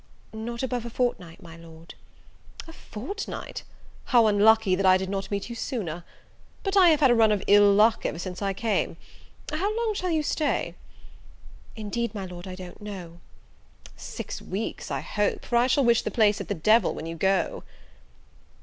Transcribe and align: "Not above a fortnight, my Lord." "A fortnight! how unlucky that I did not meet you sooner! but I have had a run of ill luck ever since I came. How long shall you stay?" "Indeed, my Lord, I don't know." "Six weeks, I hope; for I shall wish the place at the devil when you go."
"Not 0.33 0.63
above 0.63 0.83
a 0.83 0.89
fortnight, 0.89 1.43
my 1.43 1.55
Lord." 1.55 1.93
"A 2.67 2.73
fortnight! 2.73 3.61
how 4.05 4.25
unlucky 4.25 4.73
that 4.73 4.83
I 4.83 4.97
did 4.97 5.11
not 5.11 5.29
meet 5.29 5.47
you 5.47 5.53
sooner! 5.53 6.03
but 6.63 6.75
I 6.75 6.87
have 6.89 7.01
had 7.01 7.11
a 7.11 7.15
run 7.15 7.31
of 7.31 7.43
ill 7.45 7.71
luck 7.71 8.03
ever 8.03 8.17
since 8.17 8.41
I 8.41 8.51
came. 8.51 8.97
How 9.51 9.69
long 9.77 9.93
shall 9.93 10.09
you 10.09 10.23
stay?" 10.23 10.73
"Indeed, 11.75 12.15
my 12.15 12.25
Lord, 12.25 12.47
I 12.47 12.55
don't 12.55 12.81
know." 12.81 13.19
"Six 13.95 14.41
weeks, 14.41 14.89
I 14.89 15.01
hope; 15.01 15.45
for 15.45 15.55
I 15.55 15.67
shall 15.67 15.85
wish 15.85 16.01
the 16.01 16.09
place 16.09 16.41
at 16.41 16.47
the 16.47 16.55
devil 16.55 16.95
when 16.95 17.05
you 17.05 17.15
go." 17.15 17.63